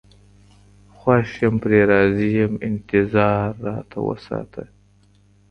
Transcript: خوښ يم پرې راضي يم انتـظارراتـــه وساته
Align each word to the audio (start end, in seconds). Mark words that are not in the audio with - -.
خوښ 0.97 1.29
يم 1.41 1.55
پرې 1.63 1.79
راضي 1.91 2.29
يم 2.39 2.53
انتـظارراتـــه 2.67 3.97
وساته 4.09 4.63